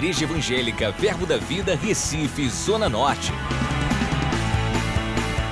[0.00, 3.30] Igreja Evangélica Verbo da Vida, Recife, Zona Norte.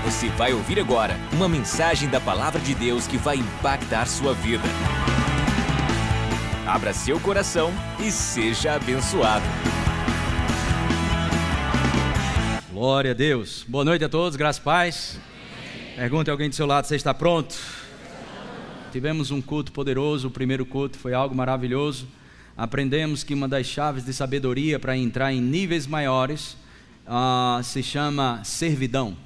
[0.06, 4.64] Você vai ouvir agora uma mensagem da Palavra de Deus que vai impactar sua vida.
[6.66, 7.70] Abra seu coração
[8.00, 9.44] e seja abençoado.
[12.72, 13.66] Glória a Deus.
[13.68, 15.20] Boa noite a todos, graças e paz.
[15.94, 17.54] Pergunte a alguém do seu lado, você está pronto?
[18.90, 22.08] Tivemos um culto poderoso, o primeiro culto foi algo maravilhoso.
[22.58, 26.56] Aprendemos que uma das chaves de sabedoria para entrar em níveis maiores
[27.06, 29.16] uh, se chama servidão.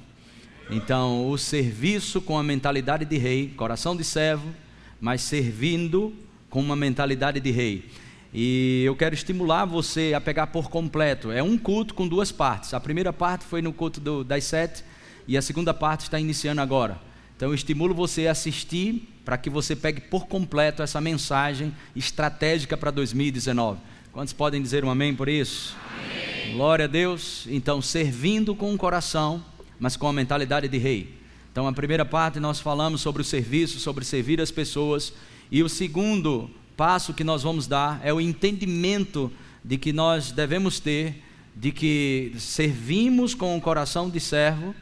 [0.69, 4.53] Então, o serviço com a mentalidade de rei, coração de servo,
[5.01, 6.13] mas servindo
[6.47, 7.89] com uma mentalidade de rei.
[8.31, 11.31] E eu quero estimular você a pegar por completo.
[11.31, 12.71] É um culto com duas partes.
[12.75, 14.83] A primeira parte foi no culto do, das sete
[15.27, 17.01] e a segunda parte está iniciando agora.
[17.35, 22.75] Então eu estimulo você a assistir para que você pegue por completo essa mensagem estratégica
[22.75, 23.79] para 2019.
[24.11, 25.75] Quantos podem dizer um amém por isso?
[25.87, 26.53] Amém.
[26.53, 27.47] Glória a Deus.
[27.49, 29.43] Então, servindo com o coração,
[29.79, 31.17] mas com a mentalidade de rei.
[31.51, 35.13] Então, a primeira parte nós falamos sobre o serviço, sobre servir as pessoas.
[35.51, 39.31] E o segundo passo que nós vamos dar é o entendimento
[39.63, 41.23] de que nós devemos ter
[41.55, 44.73] de que servimos com o coração de servo,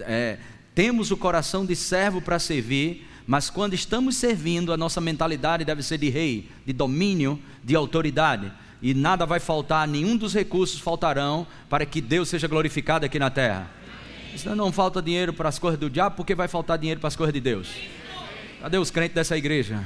[0.00, 0.38] é,
[0.74, 5.82] temos o coração de servo para servir, mas quando estamos servindo, a nossa mentalidade deve
[5.82, 8.52] ser de rei, de domínio, de autoridade.
[8.82, 13.30] E nada vai faltar, nenhum dos recursos faltarão para que Deus seja glorificado aqui na
[13.30, 13.70] terra.
[14.36, 17.16] Senão não falta dinheiro para as coisas do diabo, porque vai faltar dinheiro para as
[17.16, 17.68] coisas de Deus.
[18.60, 19.82] Cadê os crentes dessa igreja?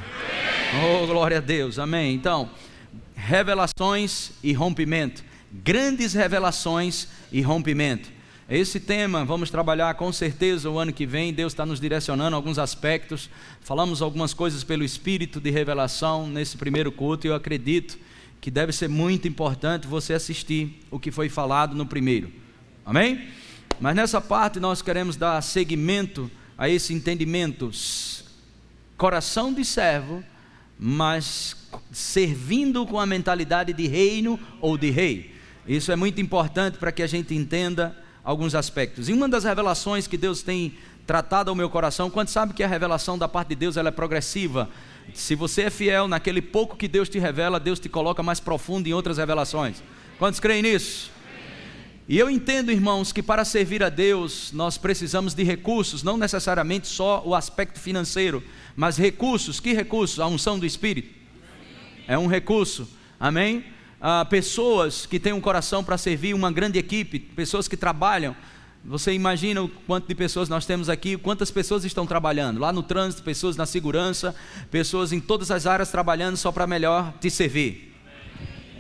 [0.83, 2.15] Oh, glória a Deus, amém.
[2.15, 2.51] Então,
[3.15, 5.23] revelações e rompimento.
[5.53, 8.18] Grandes revelações e rompimento.
[8.49, 11.35] Esse tema vamos trabalhar com certeza o ano que vem.
[11.35, 13.29] Deus está nos direcionando alguns aspectos.
[13.61, 17.99] Falamos algumas coisas pelo espírito de revelação nesse primeiro culto e eu acredito
[18.41, 22.33] que deve ser muito importante você assistir o que foi falado no primeiro.
[22.87, 23.29] Amém?
[23.79, 27.71] Mas nessa parte nós queremos dar seguimento a esse entendimento.
[28.97, 30.25] Coração de servo
[30.79, 31.55] mas
[31.91, 35.35] servindo com a mentalidade de reino ou de rei.
[35.67, 37.95] Isso é muito importante para que a gente entenda
[38.29, 39.09] alguns aspectos.
[39.09, 40.75] E uma das revelações que Deus tem
[41.07, 43.91] tratado ao meu coração, quando sabe que a revelação da parte de Deus ela é
[43.91, 44.69] progressiva.
[45.15, 48.87] Se você é fiel naquele pouco que Deus te revela, Deus te coloca mais profundo
[48.87, 49.83] em outras revelações.
[50.19, 51.11] Quantos creem nisso?
[52.07, 56.87] E eu entendo, irmãos, que para servir a Deus nós precisamos de recursos, não necessariamente
[56.87, 58.45] só o aspecto financeiro,
[58.77, 60.21] mas recursos, que recursos?
[60.21, 61.15] A unção do Espírito
[62.07, 62.87] é um recurso,
[63.19, 63.65] amém?
[64.01, 68.35] Ah, pessoas que têm um coração para servir uma grande equipe, pessoas que trabalham.
[68.85, 72.83] Você imagina o quanto de pessoas nós temos aqui, quantas pessoas estão trabalhando lá no
[72.83, 74.35] trânsito, pessoas na segurança,
[74.71, 77.93] pessoas em todas as áreas trabalhando só para melhor te servir.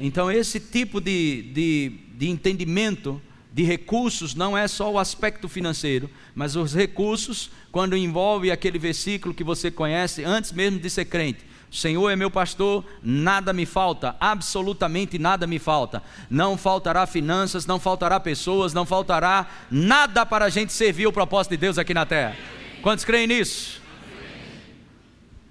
[0.00, 3.20] Então, esse tipo de, de, de entendimento
[3.52, 9.34] de recursos não é só o aspecto financeiro, mas os recursos, quando envolve aquele versículo
[9.34, 11.47] que você conhece antes mesmo de ser crente.
[11.70, 16.02] Senhor é meu pastor, nada me falta, absolutamente nada me falta.
[16.30, 21.50] Não faltará finanças, não faltará pessoas, não faltará nada para a gente servir o propósito
[21.50, 22.36] de Deus aqui na terra.
[22.80, 23.82] Quantos creem nisso?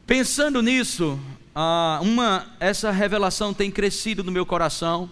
[0.08, 1.20] Pensando nisso,
[2.02, 5.10] uma, essa revelação tem crescido no meu coração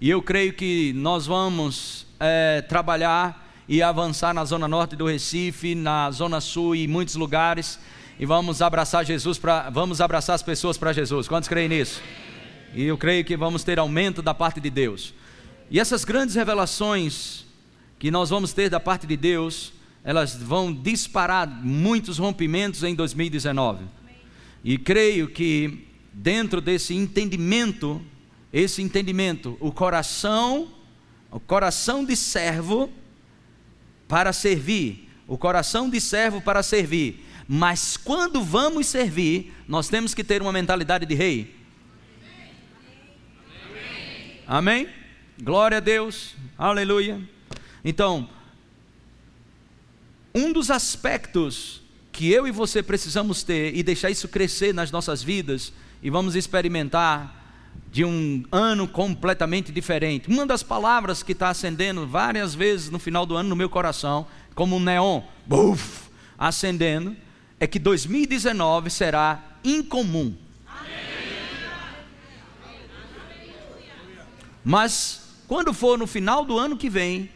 [0.00, 5.74] e eu creio que nós vamos é, trabalhar e avançar na zona norte do Recife,
[5.74, 7.78] na zona sul e em muitos lugares.
[8.18, 11.28] E vamos abraçar Jesus para, vamos abraçar as pessoas para Jesus.
[11.28, 12.02] Quantos creem nisso?
[12.74, 15.14] E eu creio que vamos ter aumento da parte de Deus.
[15.70, 17.44] E essas grandes revelações
[17.98, 23.84] que nós vamos ter da parte de Deus, elas vão disparar muitos rompimentos em 2019.
[24.64, 28.02] E creio que dentro desse entendimento,
[28.52, 30.68] esse entendimento, o coração
[31.30, 32.90] o coração de servo
[34.06, 37.24] para servir, o coração de servo para servir.
[37.50, 41.56] Mas quando vamos servir, nós temos que ter uma mentalidade de rei.
[44.46, 44.84] Amém?
[44.84, 44.88] Amém?
[45.42, 47.18] Glória a Deus, aleluia.
[47.82, 48.28] Então,
[50.34, 51.80] um dos aspectos
[52.12, 55.72] que eu e você precisamos ter e deixar isso crescer nas nossas vidas,
[56.02, 57.34] e vamos experimentar
[57.90, 60.28] de um ano completamente diferente.
[60.28, 64.26] Uma das palavras que está acendendo várias vezes no final do ano no meu coração,
[64.54, 67.16] como um neon, buf, acendendo,
[67.60, 70.34] é que 2019 será incomum.
[74.64, 77.30] Mas quando for no final do ano que vem,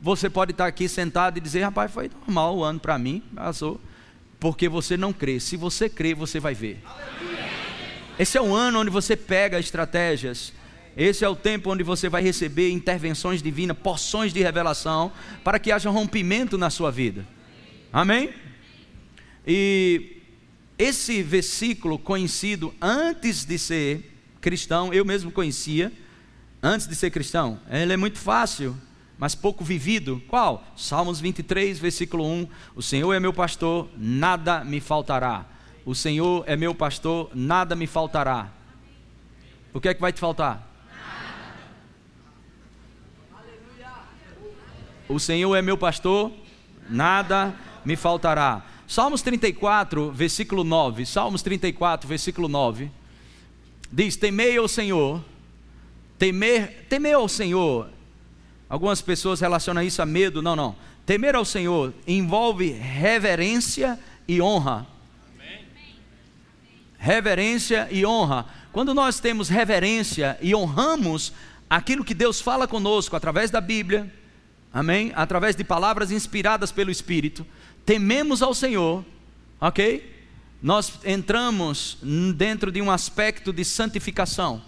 [0.00, 3.80] você pode estar aqui sentado e dizer: rapaz, foi normal o ano para mim, passou,
[4.38, 5.40] porque você não crê.
[5.40, 6.82] Se você crê, você vai ver.
[8.18, 10.52] Esse é um ano onde você pega estratégias
[10.94, 15.10] Esse é o tempo onde você vai receber intervenções divinas, porções de revelação,
[15.42, 17.26] para que haja rompimento na sua vida.
[17.90, 18.34] Amém?
[19.52, 20.22] E
[20.78, 25.92] esse versículo conhecido antes de ser cristão, eu mesmo conhecia,
[26.62, 28.76] antes de ser cristão, ele é muito fácil,
[29.18, 30.22] mas pouco vivido.
[30.28, 30.64] Qual?
[30.76, 35.44] Salmos 23, versículo 1: O Senhor é meu pastor, nada me faltará.
[35.84, 38.52] O Senhor é meu pastor, nada me faltará.
[39.74, 40.64] O que é que vai te faltar?
[45.08, 46.30] O Senhor é meu pastor,
[46.88, 47.52] nada
[47.84, 48.69] me faltará.
[48.90, 51.06] Salmos 34, versículo 9.
[51.06, 52.90] Salmos 34, versículo 9.
[53.92, 55.24] Diz: Temei ao Senhor.
[56.18, 57.88] Temer, temer ao Senhor.
[58.68, 60.42] Algumas pessoas relacionam isso a medo.
[60.42, 60.74] Não, não.
[61.06, 63.96] Temer ao Senhor envolve reverência
[64.26, 64.84] e honra.
[66.98, 68.44] Reverência e honra.
[68.72, 71.32] Quando nós temos reverência e honramos
[71.70, 74.12] aquilo que Deus fala conosco através da Bíblia,
[74.72, 75.12] amém?
[75.14, 77.46] Através de palavras inspiradas pelo Espírito,
[77.90, 79.04] tememos ao Senhor,
[79.60, 80.16] ok?
[80.62, 81.98] Nós entramos
[82.36, 84.62] dentro de um aspecto de santificação.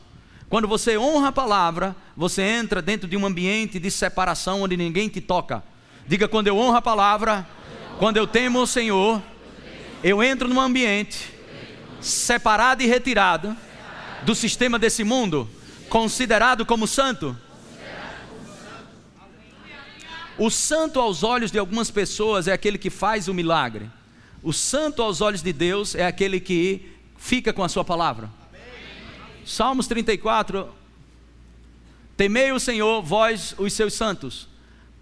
[0.49, 5.09] Quando você honra a palavra, você entra dentro de um ambiente de separação onde ninguém
[5.09, 5.63] te toca.
[6.05, 7.47] Diga quando eu honro a palavra,
[7.97, 9.23] quando eu temo o Senhor,
[10.03, 11.33] eu entro num ambiente
[12.01, 13.57] separado e retirado
[14.25, 15.49] do sistema desse mundo,
[15.89, 17.39] considerado como santo.
[20.45, 23.89] O santo aos olhos de algumas pessoas é aquele que faz o milagre.
[24.43, 28.29] O santo aos olhos de Deus é aquele que fica com a sua palavra.
[29.47, 30.69] Salmos 34:
[32.17, 34.49] Temei o Senhor, vós os seus santos,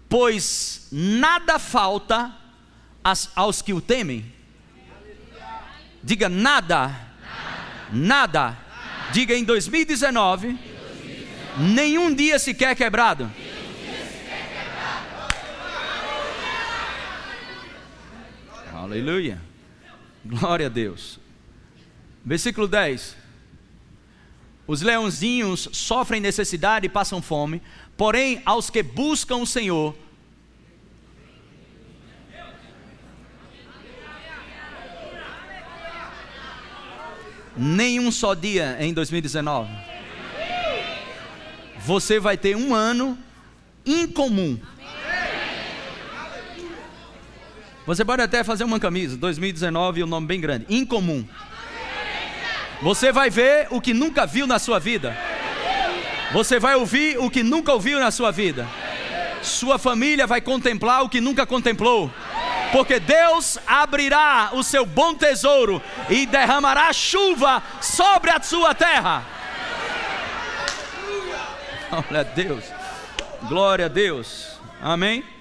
[0.07, 2.37] pois nada falta
[3.35, 4.31] aos que o temem.
[6.03, 6.95] Diga nada,
[7.91, 8.47] nada.
[8.51, 8.57] nada.
[9.11, 13.27] Diga em 2019, 2019, nenhum dia sequer quebrado.
[18.91, 19.41] Aleluia.
[20.25, 21.17] Glória a Deus.
[22.25, 23.15] Versículo 10.
[24.67, 27.61] Os leãozinhos sofrem necessidade e passam fome,
[27.95, 29.95] porém aos que buscam o Senhor,
[37.55, 39.71] nenhum só dia em 2019.
[41.79, 43.17] Você vai ter um ano
[43.85, 44.59] incomum.
[47.91, 51.27] Você pode até fazer uma camisa, 2019 e um nome bem grande, incomum.
[52.81, 55.13] Você vai ver o que nunca viu na sua vida.
[56.31, 58.65] Você vai ouvir o que nunca ouviu na sua vida.
[59.41, 62.09] Sua família vai contemplar o que nunca contemplou.
[62.71, 69.25] Porque Deus abrirá o seu bom tesouro e derramará chuva sobre a sua terra.
[71.89, 72.63] Glória a Deus.
[73.49, 74.61] Glória a Deus.
[74.81, 75.40] Amém.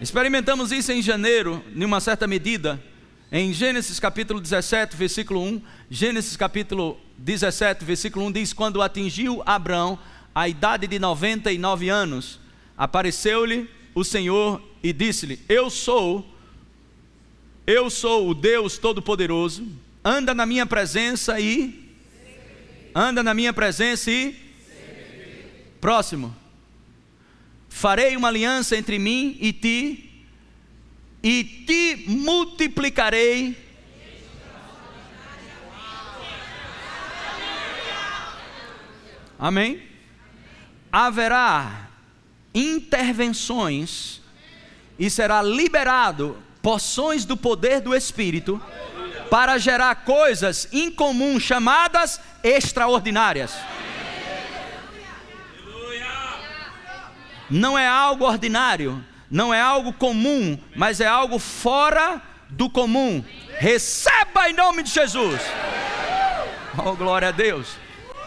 [0.00, 2.82] Experimentamos isso em janeiro, em uma certa medida,
[3.30, 5.62] em Gênesis capítulo 17, versículo 1.
[5.90, 9.98] Gênesis capítulo 17, versículo 1 diz: Quando atingiu Abraão
[10.34, 12.40] a idade de 99 anos,
[12.78, 16.26] apareceu-lhe o Senhor e disse-lhe: Eu sou,
[17.66, 19.68] eu sou o Deus Todo-Poderoso,
[20.02, 21.90] anda na minha presença e.
[22.94, 24.34] Anda na minha presença e.
[25.78, 26.39] Próximo
[27.70, 30.26] farei uma aliança entre mim e ti,
[31.22, 33.56] e te multiplicarei.
[39.38, 39.82] Amém?
[40.92, 41.88] Haverá
[42.54, 44.20] intervenções
[44.98, 48.60] e será liberado porções do poder do Espírito
[49.30, 53.54] para gerar coisas incomuns chamadas extraordinárias.
[57.50, 63.24] Não é algo ordinário, não é algo comum, mas é algo fora do comum.
[63.58, 65.40] Receba em nome de Jesus.
[66.78, 67.76] Oh, glória a Deus.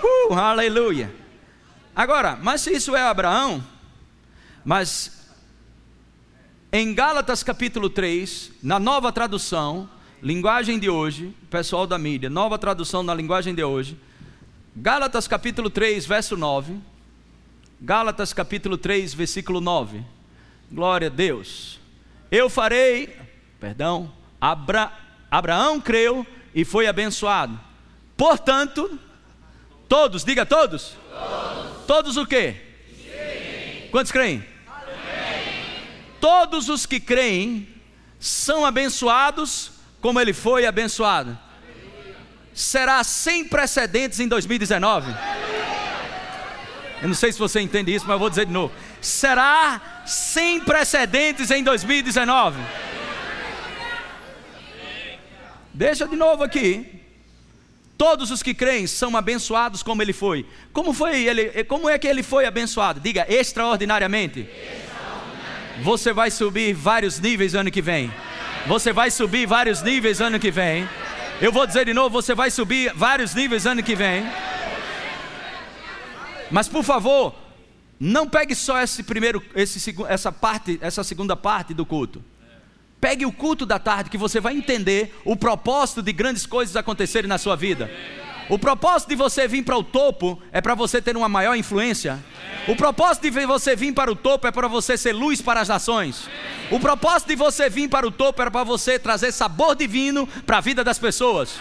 [0.03, 1.13] Uh, aleluia.
[1.95, 3.63] Agora, mas se isso é Abraão,
[4.65, 5.29] mas
[6.71, 9.89] em Gálatas capítulo 3, na nova tradução,
[10.21, 13.97] linguagem de hoje, pessoal da mídia, nova tradução na linguagem de hoje,
[14.75, 16.79] Gálatas capítulo 3, verso 9.
[17.85, 20.01] Gálatas capítulo 3, versículo 9.
[20.71, 21.81] Glória a Deus.
[22.31, 23.13] Eu farei,
[23.59, 24.09] perdão,
[24.39, 24.89] Abra,
[25.29, 26.25] Abraão creu
[26.55, 27.59] e foi abençoado.
[28.15, 28.97] Portanto,
[29.89, 30.95] todos, diga todos.
[31.11, 32.55] Todos, todos o quê?
[33.03, 33.89] Creem.
[33.91, 34.45] Quantos creem?
[34.65, 35.75] Amém.
[36.21, 37.67] Todos os que creem
[38.17, 41.37] são abençoados como ele foi abençoado.
[42.53, 45.11] Será sem precedentes em 2019.
[47.03, 48.73] Eu não sei se você entende isso, mas eu vou dizer de novo.
[49.01, 52.61] Será sem precedentes em 2019.
[55.73, 57.01] Deixa de novo aqui.
[57.97, 60.45] Todos os que creem são abençoados como ele foi.
[60.71, 61.65] Como foi ele?
[61.65, 63.01] Como é que ele foi abençoado?
[63.01, 64.39] Diga extraordinariamente.
[64.39, 65.83] extraordinariamente.
[65.83, 68.13] Você vai subir vários níveis ano que vem.
[68.65, 70.87] Você vai subir vários níveis ano que vem.
[71.41, 74.23] Eu vou dizer de novo, você vai subir vários níveis ano que vem.
[76.53, 77.33] Mas por favor,
[77.99, 82.23] não pegue só esse primeiro, esse, essa parte, essa segunda parte do culto.
[83.01, 87.27] Pegue o culto da tarde que você vai entender o propósito de grandes coisas acontecerem
[87.27, 87.89] na sua vida.
[88.49, 92.23] O propósito de você vir para o topo é para você ter uma maior influência.
[92.67, 95.69] O propósito de você vir para o topo é para você ser luz para as
[95.69, 96.29] nações.
[96.69, 100.59] O propósito de você vir para o topo era para você trazer sabor divino para
[100.59, 101.59] a vida das pessoas.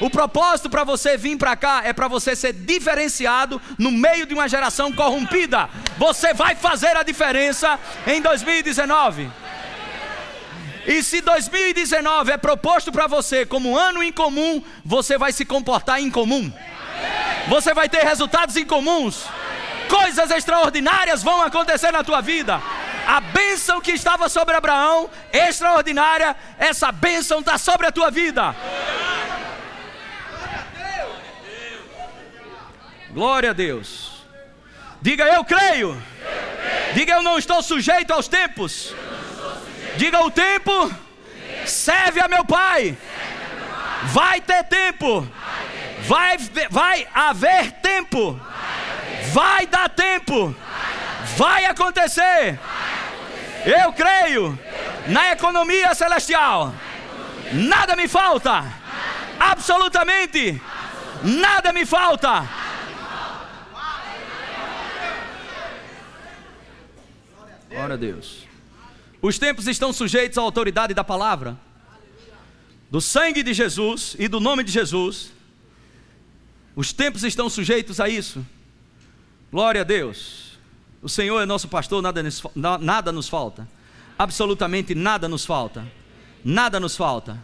[0.00, 4.34] O propósito para você vir para cá é para você ser diferenciado no meio de
[4.34, 5.68] uma geração corrompida.
[5.96, 9.30] Você vai fazer a diferença em 2019.
[10.86, 16.52] E se 2019 é proposto para você como ano incomum, você vai se comportar incomum.
[17.48, 19.24] Você vai ter resultados incomuns.
[19.88, 22.60] Coisas extraordinárias vão acontecer na tua vida.
[23.06, 28.54] A bênção que estava sobre Abraão, extraordinária, essa bênção está sobre a tua vida.
[33.14, 34.10] Glória a Deus.
[35.00, 36.02] Diga eu creio.
[36.94, 38.92] Diga eu não estou sujeito aos tempos.
[39.96, 40.92] Diga o tempo
[41.64, 42.98] serve a meu pai.
[44.06, 45.26] Vai ter tempo.
[46.00, 48.38] Vai, vai haver tempo.
[49.32, 50.52] Vai dar tempo.
[51.36, 52.58] Vai acontecer.
[53.64, 54.58] Eu creio
[55.06, 56.74] na economia celestial.
[57.52, 58.64] Nada me falta.
[59.38, 60.60] Absolutamente
[61.24, 62.46] nada me falta.
[67.74, 68.44] Glória a Deus.
[69.20, 71.58] Os tempos estão sujeitos à autoridade da palavra,
[72.88, 75.32] do sangue de Jesus e do nome de Jesus.
[76.76, 78.46] Os tempos estão sujeitos a isso.
[79.50, 80.56] Glória a Deus.
[81.02, 82.22] O Senhor é nosso pastor, nada,
[82.80, 83.68] nada nos falta.
[84.16, 85.84] Absolutamente nada nos falta.
[86.44, 87.42] Nada nos falta.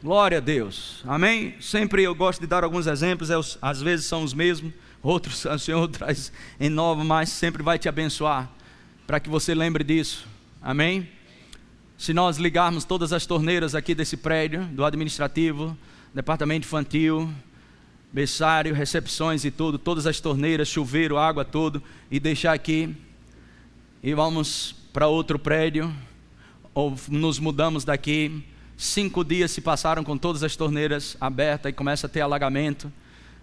[0.00, 1.02] Glória a Deus.
[1.04, 1.60] Amém?
[1.60, 5.58] Sempre eu gosto de dar alguns exemplos, é às vezes são os mesmos, outros o
[5.58, 6.30] Senhor traz
[6.60, 8.48] em novo, mas sempre vai te abençoar,
[9.06, 10.26] para que você lembre disso.
[10.60, 11.08] Amém?
[11.96, 15.76] Se nós ligarmos todas as torneiras aqui desse prédio, do administrativo,
[16.12, 17.32] departamento infantil,
[18.12, 22.94] berçário, recepções e tudo, todas as torneiras, chuveiro, água, tudo, e deixar aqui,
[24.02, 25.94] e vamos para outro prédio,
[26.74, 28.42] ou nos mudamos daqui,
[28.76, 32.92] cinco dias se passaram com todas as torneiras abertas e começa a ter alagamento,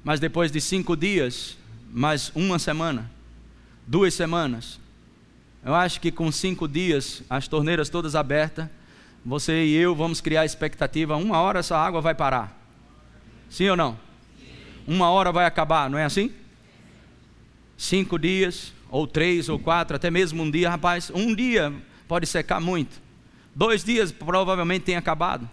[0.03, 1.57] mas depois de cinco dias,
[1.91, 3.09] mais uma semana,
[3.87, 4.82] duas semanas,
[5.65, 8.67] eu acho que com cinco dias, as torneiras todas abertas,
[9.25, 12.59] você e eu vamos criar expectativa: uma hora essa água vai parar.
[13.49, 13.97] Sim ou não?
[14.85, 16.33] Uma hora vai acabar, não é assim?
[17.77, 21.73] Cinco dias, ou três, ou quatro, até mesmo um dia, rapaz, um dia
[22.07, 23.01] pode secar muito.
[23.55, 25.49] Dois dias provavelmente tem acabado.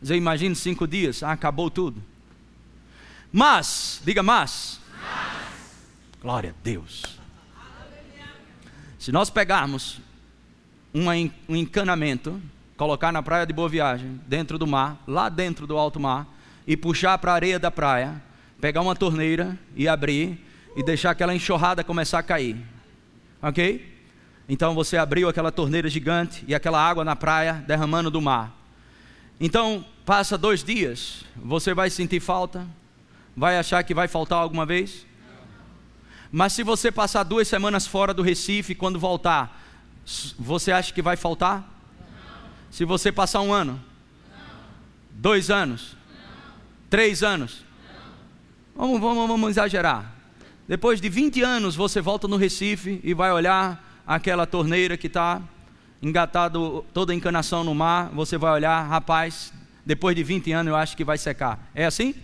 [0.00, 2.02] Mas eu imagino cinco dias, ah, acabou tudo.
[3.32, 4.80] Mas, diga mas.
[5.00, 6.20] mas.
[6.20, 7.17] Glória a Deus.
[9.08, 10.02] Se nós pegarmos
[10.92, 12.42] um encanamento,
[12.76, 16.28] colocar na praia de Boa Viagem, dentro do mar, lá dentro do alto mar,
[16.66, 18.22] e puxar para a areia da praia,
[18.60, 20.38] pegar uma torneira e abrir,
[20.76, 22.58] e deixar aquela enxurrada começar a cair.
[23.40, 23.98] Ok?
[24.46, 28.54] Então você abriu aquela torneira gigante e aquela água na praia derramando do mar.
[29.40, 32.66] Então, passa dois dias, você vai sentir falta?
[33.34, 35.07] Vai achar que vai faltar alguma vez?
[36.30, 39.60] Mas se você passar duas semanas fora do Recife, quando voltar,
[40.38, 41.60] você acha que vai faltar?
[41.60, 42.50] Não.
[42.70, 43.80] Se você passar um ano?
[44.30, 44.38] Não.
[45.10, 45.96] Dois anos?
[46.10, 46.54] Não.
[46.90, 47.64] Três anos?
[48.76, 50.14] Vamos, vamos, vamos exagerar.
[50.68, 55.42] Depois de 20 anos, você volta no Recife e vai olhar aquela torneira que está
[56.02, 58.10] engatado toda a encanação no mar.
[58.10, 59.52] Você vai olhar, rapaz,
[59.84, 61.70] depois de 20 anos eu acho que vai secar.
[61.74, 62.14] É assim?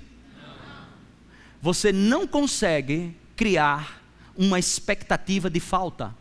[1.63, 4.03] Você não consegue criar
[4.37, 6.15] uma expectativa de falta.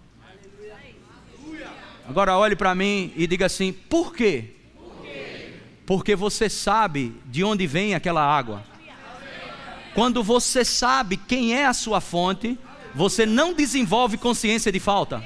[2.08, 4.52] Agora olhe para mim e diga assim: por quê?
[5.86, 8.64] Porque você sabe de onde vem aquela água.
[9.94, 12.58] Quando você sabe quem é a sua fonte,
[12.96, 15.24] você não desenvolve consciência de falta.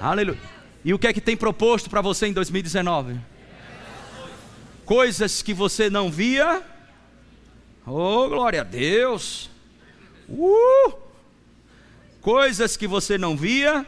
[0.00, 0.38] Aleluia.
[0.84, 3.18] E o que é que tem proposto para você em 2019?
[4.88, 6.62] Coisas que você não via.
[7.86, 9.50] Oh, glória a Deus!
[10.26, 10.94] Uh!
[12.22, 13.84] Coisas que você não via.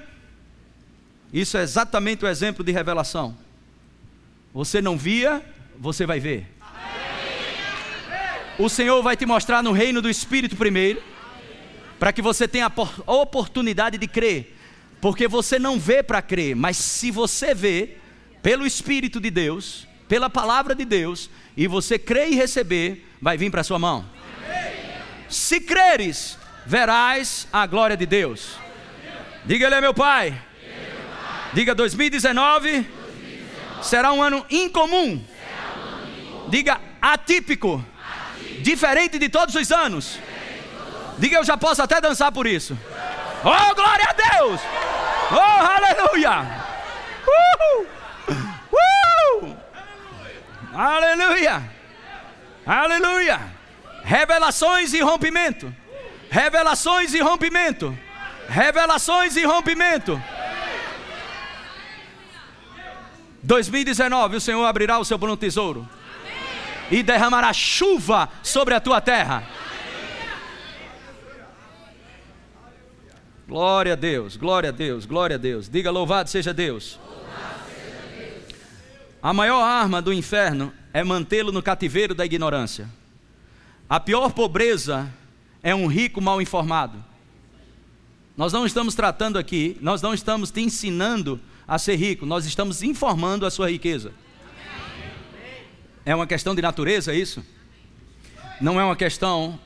[1.33, 3.35] Isso é exatamente o exemplo de revelação.
[4.53, 5.43] Você não via,
[5.79, 6.47] você vai ver.
[8.59, 11.03] O Senhor vai te mostrar no reino do Espírito primeiro,
[11.99, 12.71] para que você tenha
[13.07, 14.55] a oportunidade de crer.
[15.01, 17.97] Porque você não vê para crer, mas se você vê,
[18.43, 23.49] pelo Espírito de Deus, pela palavra de Deus, e você crer e receber, vai vir
[23.49, 24.05] para a sua mão.
[25.29, 26.37] Se creres,
[26.67, 28.57] verás a glória de Deus.
[29.45, 30.37] Diga ele é meu pai.
[31.53, 32.85] Diga 2019
[33.81, 35.25] será um ano incomum.
[36.49, 37.85] Diga atípico.
[38.63, 40.19] Diferente de todos os anos.
[41.19, 42.77] Diga eu já posso até dançar por isso.
[43.45, 44.61] Oh, glória a Deus!
[45.31, 46.67] Oh, aleluia!
[47.25, 48.00] Uh!
[50.73, 51.63] Aleluia!
[52.67, 53.41] Aleluia!
[54.03, 55.75] Revelações e rompimento.
[56.31, 57.97] Revelações e rompimento.
[58.49, 60.21] Revelações e rompimento.
[63.43, 65.89] 2019, o Senhor abrirá o seu bom tesouro
[66.91, 69.45] e derramará chuva sobre a tua terra.
[73.49, 75.69] Glória a Deus, glória a Deus, glória a Deus.
[75.69, 77.01] Diga louvado seja Deus.
[79.23, 82.89] A maior arma do inferno é mantê-lo no cativeiro da ignorância.
[83.89, 85.13] A pior pobreza
[85.63, 87.05] é um rico mal informado.
[88.37, 92.83] Nós não estamos tratando aqui, nós não estamos te ensinando a ser rico, nós estamos
[92.83, 94.13] informando a sua riqueza.
[96.05, 97.45] É uma questão de natureza isso?
[98.61, 99.61] Não é uma questão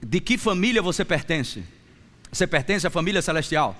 [0.00, 1.64] de que família você pertence.
[2.30, 3.76] Você pertence à família celestial?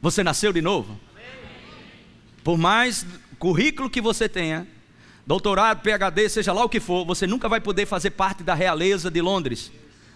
[0.00, 0.98] Você nasceu de novo?
[2.42, 3.06] Por mais
[3.38, 4.66] currículo que você tenha,
[5.26, 9.10] doutorado, PhD, seja lá o que for, você nunca vai poder fazer parte da realeza
[9.10, 9.70] de Londres,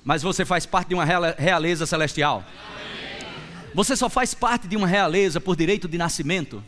[0.05, 2.45] mas você faz parte de uma realeza celestial.
[3.75, 6.65] Você só faz parte de uma realeza por direito de nascimento.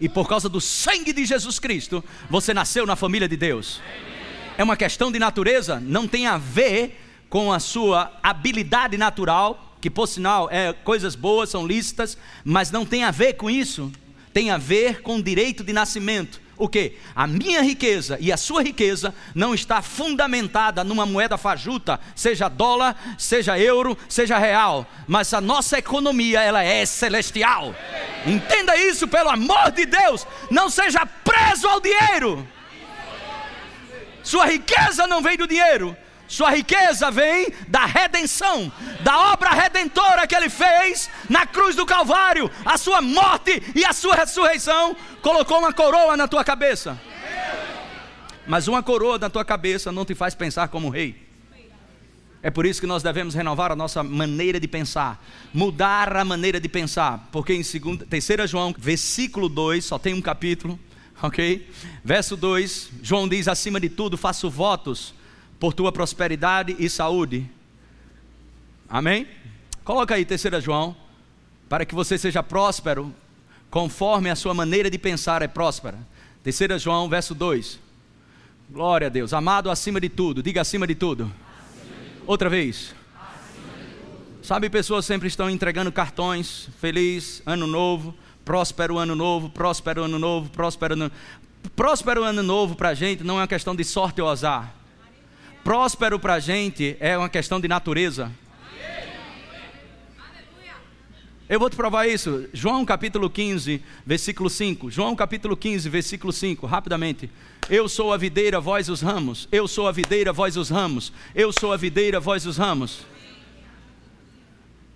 [0.00, 3.80] E por causa do sangue de Jesus Cristo, você nasceu na família de Deus.
[4.56, 9.88] É uma questão de natureza, não tem a ver com a sua habilidade natural, que
[9.88, 13.92] por sinal é coisas boas, são lícitas, mas não tem a ver com isso,
[14.32, 16.40] tem a ver com direito de nascimento.
[16.60, 16.98] O que?
[17.16, 22.94] A minha riqueza e a sua riqueza não está fundamentada numa moeda fajuta, seja dólar,
[23.16, 27.74] seja euro, seja real, mas a nossa economia ela é celestial.
[28.26, 32.46] Entenda isso pelo amor de Deus, não seja preso ao dinheiro.
[34.22, 35.96] Sua riqueza não vem do dinheiro,
[36.30, 42.48] sua riqueza vem da redenção, da obra redentora que ele fez na cruz do Calvário.
[42.64, 46.96] A sua morte e a sua ressurreição colocou uma coroa na tua cabeça.
[48.46, 51.20] Mas uma coroa na tua cabeça não te faz pensar como rei.
[52.40, 55.20] É por isso que nós devemos renovar a nossa maneira de pensar,
[55.52, 60.78] mudar a maneira de pensar, porque em 3 João, versículo 2, só tem um capítulo,
[61.20, 61.68] ok?
[62.04, 65.18] Verso 2, João diz: acima de tudo, faço votos
[65.60, 67.46] por tua prosperidade e saúde.
[68.88, 69.28] Amém?
[69.84, 70.96] Coloca aí, terceira João,
[71.68, 73.14] para que você seja próspero,
[73.70, 75.98] conforme a sua maneira de pensar é próspera.
[76.42, 77.78] Terceira João, verso 2.
[78.70, 79.32] Glória a Deus.
[79.32, 81.24] Amado acima de tudo, diga acima de tudo.
[81.24, 82.24] Acima de tudo.
[82.26, 82.94] Outra vez.
[84.42, 90.48] Sabe, pessoas sempre estão entregando cartões, feliz ano novo, próspero ano novo, próspero ano novo,
[90.50, 91.12] próspero ano
[91.76, 94.79] Próspero ano novo para a gente não é uma questão de sorte ou azar.
[95.62, 98.32] Próspero para a gente é uma questão de natureza.
[101.48, 102.48] Eu vou te provar isso.
[102.52, 104.90] João capítulo 15, versículo 5.
[104.90, 107.28] João capítulo 15, versículo 5, rapidamente.
[107.68, 109.48] Eu sou a videira, vós os ramos.
[109.50, 111.12] Eu sou a videira, vós os ramos.
[111.34, 113.04] Eu sou a videira, vós os ramos.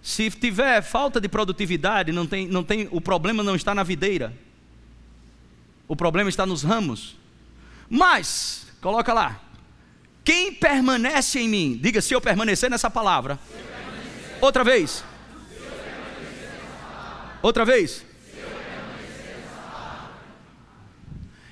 [0.00, 4.32] Se tiver falta de produtividade, não tem, não tem, o problema não está na videira.
[5.88, 7.16] O problema está nos ramos.
[7.90, 9.40] Mas, coloca lá.
[10.24, 13.38] Quem permanece em mim, diga se eu permanecer nessa palavra.
[14.40, 15.04] Outra vez.
[17.42, 18.04] Outra vez.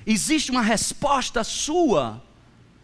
[0.05, 2.21] Existe uma resposta sua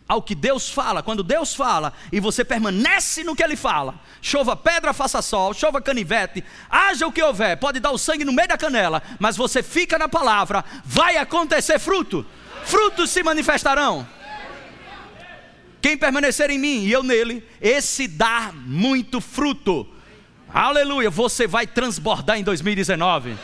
[0.08, 1.04] ao que Deus fala.
[1.04, 5.82] Quando Deus fala e você permanece no que Ele fala, chova pedra, faça sol, chova
[5.82, 9.62] canivete, haja o que houver, pode dar o sangue no meio da canela, mas você
[9.63, 12.25] fica na palavra, vai acontecer fruto.
[12.63, 14.08] Frutos se manifestarão.
[15.81, 19.87] Quem permanecer em mim e eu nele, esse dá muito fruto.
[20.53, 23.37] Aleluia, você vai transbordar em 2019.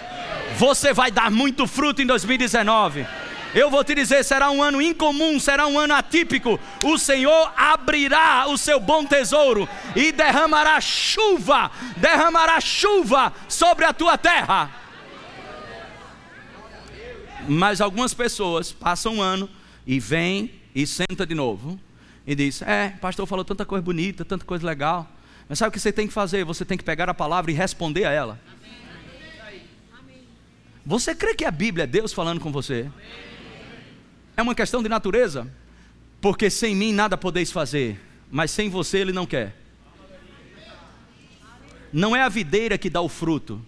[0.58, 3.06] Você vai dar muito fruto em 2019.
[3.54, 6.60] Eu vou te dizer: será um ano incomum, será um ano atípico.
[6.84, 14.18] O Senhor abrirá o seu bom tesouro e derramará chuva, derramará chuva sobre a tua
[14.18, 14.70] terra.
[17.48, 19.50] Mas algumas pessoas passam um ano
[19.88, 21.80] e vêm e senta de novo
[22.26, 25.10] e diz: É, pastor falou tanta coisa bonita, tanta coisa legal.
[25.48, 26.44] Mas sabe o que você tem que fazer?
[26.44, 28.40] Você tem que pegar a palavra e responder a ela.
[30.86, 32.90] Você crê que a Bíblia é Deus falando com você?
[34.38, 35.52] É uma questão de natureza.
[36.22, 38.00] Porque sem mim nada podeis fazer,
[38.32, 39.56] mas sem você ele não quer.
[41.94, 43.64] Não é a videira que dá o fruto,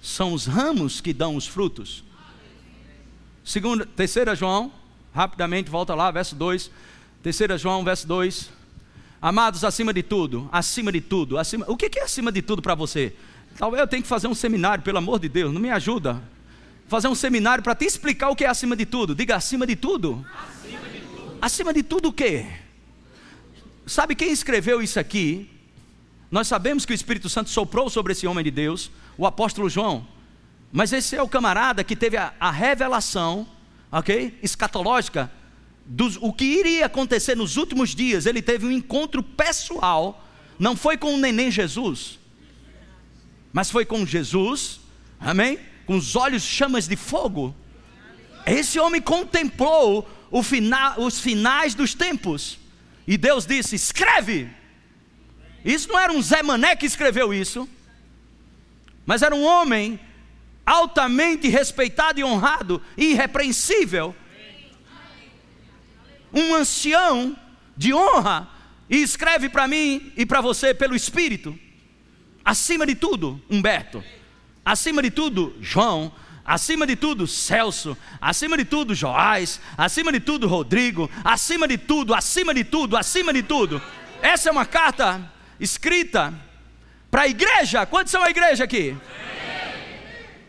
[0.00, 2.04] são os ramos que dão os frutos.
[3.42, 4.72] Segunda, terceira João,
[5.14, 6.70] rapidamente volta lá, verso 2.
[7.28, 8.48] Terceira João, verso 2.
[9.20, 12.74] Amados, acima de tudo, acima de tudo, acima, o que é acima de tudo para
[12.74, 13.14] você?
[13.58, 16.22] Talvez eu tenha que fazer um seminário, pelo amor de Deus, não me ajuda
[16.86, 19.14] fazer um seminário para te explicar o que é acima de tudo.
[19.14, 20.24] Diga acima de tudo.
[21.38, 22.46] Acima de tudo, o quê?
[23.86, 25.50] Sabe quem escreveu isso aqui?
[26.30, 30.06] Nós sabemos que o Espírito Santo soprou sobre esse homem de Deus, o apóstolo João.
[30.72, 33.46] Mas esse é o camarada que teve a, a revelação,
[33.92, 34.38] ok?
[34.42, 35.30] Escatológica,
[35.88, 38.26] dos, o que iria acontecer nos últimos dias.
[38.26, 40.24] Ele teve um encontro pessoal,
[40.58, 42.18] não foi com o neném Jesus,
[43.52, 44.80] mas foi com Jesus,
[45.18, 45.58] amém?
[45.88, 47.56] com os olhos chamas de fogo.
[48.44, 50.06] Esse homem contemplou
[50.42, 52.58] fina, os finais dos tempos.
[53.06, 54.50] E Deus disse: escreve.
[55.64, 57.66] Isso não era um Zé Mané que escreveu isso,
[59.06, 59.98] mas era um homem
[60.66, 64.14] altamente respeitado e honrado, irrepreensível,
[66.32, 67.36] um ancião
[67.76, 68.48] de honra,
[68.90, 71.58] e escreve para mim e para você pelo Espírito,
[72.44, 74.02] acima de tudo, Humberto
[74.70, 76.12] acima de tudo, João,
[76.44, 82.14] acima de tudo, Celso, acima de tudo, Joás, acima de tudo, Rodrigo, acima de tudo,
[82.14, 83.80] acima de tudo, acima de tudo.
[84.20, 86.34] Essa é uma carta escrita
[87.10, 87.86] para a igreja.
[87.86, 88.94] Quantos são a igreja aqui?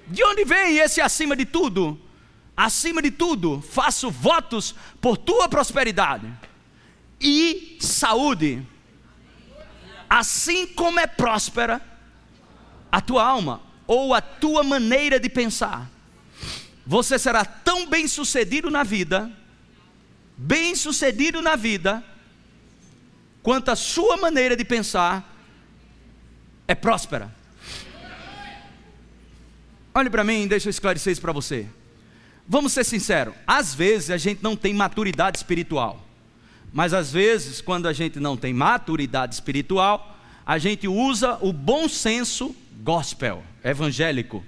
[0.08, 1.98] De onde vem esse acima de tudo?
[2.62, 6.30] Acima de tudo, faço votos por tua prosperidade
[7.18, 8.68] e saúde,
[10.10, 11.82] assim como é próspera
[12.92, 15.90] a tua alma ou a tua maneira de pensar,
[16.86, 19.32] você será tão bem sucedido na vida,
[20.36, 22.04] bem sucedido na vida,
[23.42, 25.34] quanto a sua maneira de pensar
[26.68, 27.34] é próspera.
[29.96, 31.79] Olhe para mim, deixa eu esclarecer isso para você.
[32.52, 36.04] Vamos ser sinceros, às vezes a gente não tem maturidade espiritual,
[36.74, 41.88] mas às vezes, quando a gente não tem maturidade espiritual, a gente usa o bom
[41.88, 44.44] senso gospel, evangélico.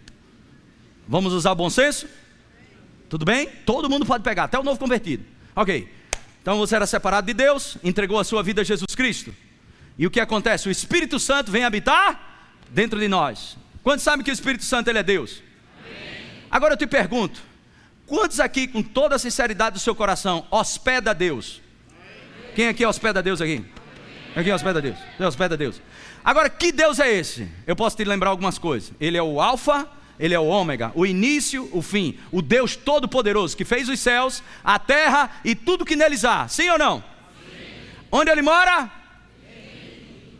[1.07, 2.07] Vamos usar bom senso?
[3.07, 3.47] Tudo bem?
[3.67, 5.23] Todo mundo pode pegar, até o novo convertido.
[5.55, 5.87] Ok.
[6.41, 9.31] Então você era separado de Deus, entregou a sua vida a Jesus Cristo.
[9.95, 10.67] E o que acontece?
[10.67, 13.57] O Espírito Santo vem habitar dentro de nós.
[13.83, 15.43] Quantos sabem que o Espírito Santo ele é Deus?
[16.49, 17.50] Agora eu te pergunto:
[18.12, 21.62] quantos aqui, com toda a sinceridade do seu coração, hospeda Deus?
[22.54, 23.63] Quem aqui hospeda Deus aqui?
[24.34, 24.97] Quem hospeda Deus?
[25.17, 25.82] Deus hospeda Deus.
[26.21, 27.47] Agora, que Deus é esse?
[27.65, 28.91] Eu posso te lembrar algumas coisas.
[29.00, 29.88] Ele é o Alfa,
[30.19, 32.19] ele é o Ômega, o início, o fim.
[32.34, 36.50] O Deus Todo-Poderoso que fez os céus, a terra e tudo que neles há.
[36.50, 37.00] Sim ou não?
[37.00, 37.63] Sim.
[38.12, 38.91] Onde ele mora?
[39.41, 40.38] Sim.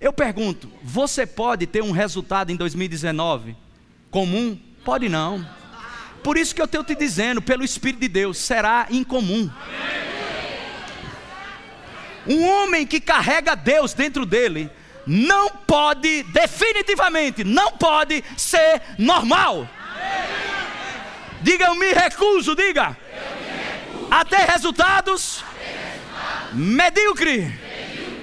[0.00, 3.56] Eu pergunto: você pode ter um resultado em 2019
[4.10, 4.58] comum?
[4.84, 5.46] Pode não.
[6.22, 9.50] Por isso que eu estou te dizendo, pelo Espírito de Deus, será incomum.
[12.26, 14.70] Um homem que carrega Deus dentro dele
[15.06, 19.68] não pode, definitivamente, não pode ser normal.
[21.40, 22.96] Diga, eu me recuso, diga.
[24.10, 25.44] A ter resultados
[26.52, 27.52] medíocre,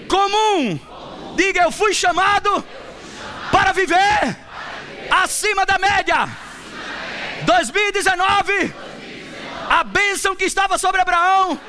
[0.10, 0.80] comum.
[1.36, 2.64] Diga, eu fui chamado
[3.52, 4.38] para viver
[5.10, 6.28] acima da média.
[7.46, 8.74] 2019,
[9.70, 11.60] a bênção que estava sobre Abraão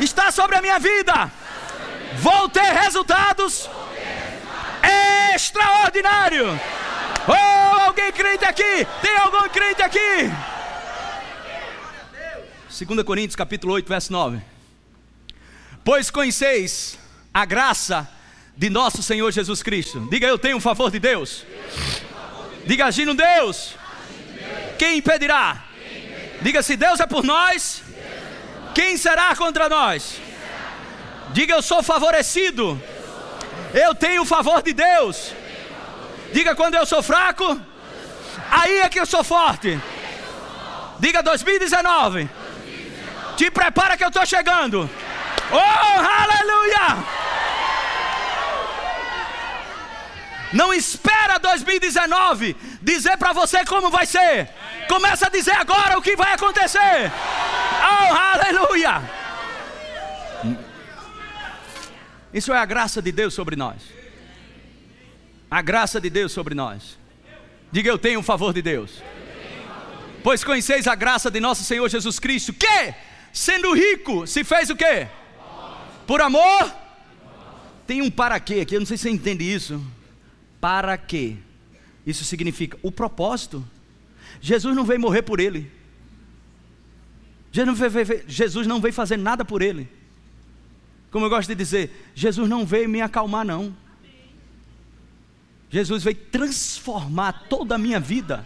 [0.00, 1.30] está sobre a minha vida
[2.18, 3.68] vou ter resultados
[5.34, 6.58] extraordinários.
[7.26, 8.86] Oh, alguém crente aqui?
[9.00, 10.30] Tem algum crente aqui?
[12.86, 14.40] 2 Coríntios capítulo 8, verso 9.
[15.84, 16.98] Pois conheceis
[17.32, 18.08] a graça
[18.56, 20.06] de nosso Senhor Jesus Cristo.
[20.10, 21.44] Diga eu tenho um favor de Deus.
[22.66, 23.74] Diga agindo Deus.
[24.78, 25.62] Quem impedirá?
[26.40, 27.82] Diga se Deus é por nós,
[28.74, 30.16] quem será contra nós?
[31.30, 32.80] Diga eu sou favorecido.
[33.72, 35.32] Eu tenho o favor de Deus.
[36.32, 37.60] Diga quando eu sou fraco,
[38.50, 39.80] aí é que eu sou forte.
[40.98, 42.24] Diga 2019.
[42.24, 42.44] 2019.
[43.36, 44.88] Te prepara que eu estou chegando.
[45.50, 47.04] Oh, aleluia!
[50.52, 54.48] Não espera 2019 dizer para você como vai ser.
[54.88, 57.10] Começa a dizer agora o que vai acontecer.
[57.82, 59.02] Oh, aleluia!
[62.32, 63.82] Isso é a graça de Deus sobre nós.
[65.50, 66.98] A graça de Deus sobre nós.
[67.70, 69.02] Diga eu tenho o favor de Deus.
[70.22, 72.94] Pois conheceis a graça de nosso Senhor Jesus Cristo, que,
[73.32, 75.06] sendo rico, se fez o quê?
[76.06, 76.74] Por amor?
[77.86, 79.80] Tem um para quê aqui, eu não sei se você entende isso.
[80.60, 81.36] Para quê?
[82.06, 83.64] Isso significa o propósito.
[84.40, 85.70] Jesus não veio morrer por ele.
[88.26, 89.88] Jesus não veio fazer nada por ele.
[91.10, 93.74] Como eu gosto de dizer, Jesus não veio me acalmar, não.
[95.70, 98.44] Jesus veio transformar toda a minha vida.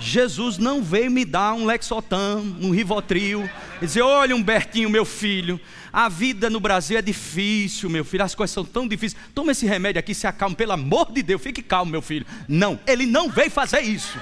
[0.00, 3.48] Jesus não veio me dar um Lexotan, um Rivotril,
[3.82, 5.60] e dizer: Olha, Humbertinho, meu filho,
[5.92, 9.20] a vida no Brasil é difícil, meu filho, as coisas são tão difíceis.
[9.34, 12.26] Toma esse remédio aqui, se acalme, pelo amor de Deus, fique calmo, meu filho.
[12.46, 14.18] Não, ele não veio fazer isso.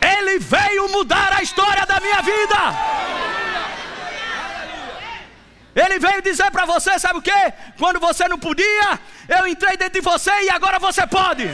[0.00, 2.58] Ele veio mudar a história da minha vida.
[5.74, 7.52] Ele veio dizer para você, sabe o que?
[7.78, 11.44] Quando você não podia, eu entrei dentro de você e agora você pode.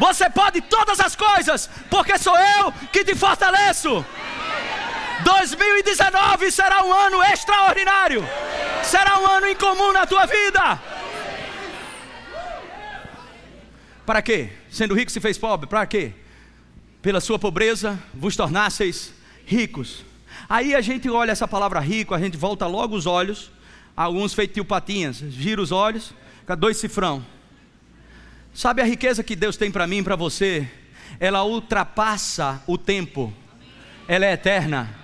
[0.00, 4.02] Você pode todas as coisas, porque sou eu que te fortaleço.
[5.22, 8.26] 2019 será um ano extraordinário.
[8.82, 10.80] Será um ano incomum na tua vida.
[14.06, 14.48] Para quê?
[14.70, 16.14] Sendo rico se fez pobre, para quê?
[17.02, 19.12] Pela sua pobreza vos tornasseis
[19.44, 20.02] ricos.
[20.48, 23.52] Aí a gente olha essa palavra rico, a gente volta logo os olhos,
[23.94, 26.14] alguns feitio patinhas, gira os olhos,
[26.58, 27.22] dois cifrão.
[28.52, 30.68] Sabe a riqueza que Deus tem para mim e para você?
[31.18, 33.32] Ela ultrapassa o tempo,
[34.08, 34.96] ela é eterna.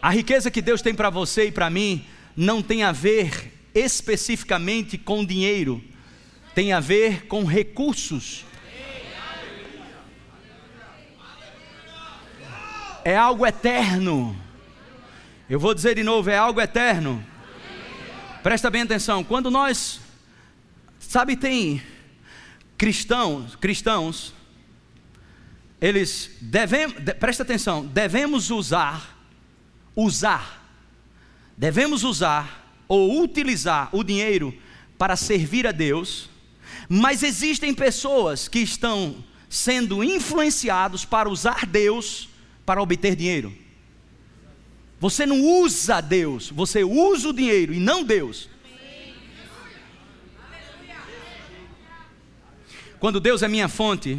[0.00, 2.04] A riqueza que Deus tem para você e para mim
[2.36, 5.82] não tem a ver especificamente com dinheiro,
[6.54, 8.44] tem a ver com recursos.
[13.04, 14.34] É algo eterno.
[15.48, 17.24] Eu vou dizer de novo, é algo eterno.
[18.42, 20.00] Presta bem atenção, quando nós
[21.14, 21.80] Sabe, tem
[22.76, 24.34] cristãos, cristãos,
[25.80, 29.16] eles devem, de, presta atenção, devemos usar,
[29.94, 30.68] usar,
[31.56, 34.52] devemos usar ou utilizar o dinheiro
[34.98, 36.28] para servir a Deus,
[36.88, 42.28] mas existem pessoas que estão sendo influenciados para usar Deus
[42.66, 43.56] para obter dinheiro.
[44.98, 48.52] Você não usa Deus, você usa o dinheiro e não Deus.
[53.04, 54.18] Quando Deus é minha fonte,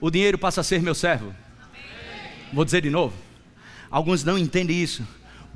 [0.00, 1.34] o dinheiro passa a ser meu servo.
[2.52, 3.12] Vou dizer de novo.
[3.90, 5.04] Alguns não entendem isso.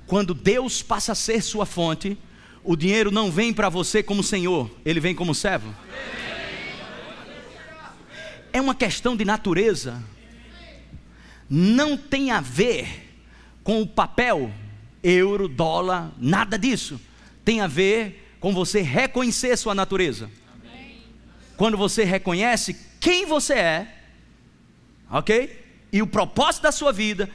[0.09, 2.19] Quando Deus passa a ser sua fonte,
[2.65, 5.73] o dinheiro não vem para você como Senhor, ele vem como servo.
[8.53, 10.03] É uma questão de natureza.
[11.49, 13.23] Não tem a ver
[13.63, 14.51] com o papel,
[15.01, 17.01] euro, dólar, nada disso.
[17.45, 20.29] Tem a ver com você reconhecer sua natureza
[21.57, 23.95] quando você reconhece quem você é,
[25.11, 25.65] ok?
[25.93, 27.29] E o propósito da sua vida,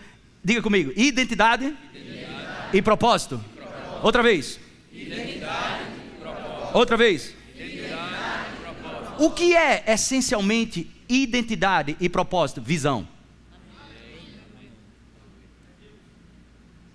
[0.43, 2.77] diga comigo: identidade, identidade.
[2.77, 3.43] e propósito.
[3.55, 4.05] propósito.
[4.05, 4.59] Outra vez.
[4.91, 5.83] Identidade,
[6.21, 6.77] propósito.
[6.77, 7.35] Outra vez.
[7.55, 9.23] Identidade, propósito.
[9.23, 12.61] O que é essencialmente identidade e propósito?
[12.61, 13.07] Visão.